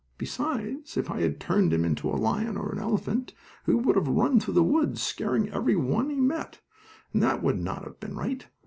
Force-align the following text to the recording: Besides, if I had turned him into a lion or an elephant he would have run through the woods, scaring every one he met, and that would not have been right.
Besides, 0.17 0.97
if 0.97 1.11
I 1.11 1.19
had 1.21 1.39
turned 1.39 1.71
him 1.71 1.85
into 1.85 2.09
a 2.09 2.17
lion 2.17 2.57
or 2.57 2.71
an 2.71 2.79
elephant 2.79 3.33
he 3.67 3.73
would 3.75 3.95
have 3.95 4.07
run 4.07 4.39
through 4.39 4.55
the 4.55 4.63
woods, 4.63 4.99
scaring 4.99 5.49
every 5.49 5.75
one 5.75 6.09
he 6.09 6.15
met, 6.19 6.59
and 7.13 7.21
that 7.21 7.43
would 7.43 7.59
not 7.59 7.83
have 7.83 7.99
been 7.99 8.15
right. 8.15 8.47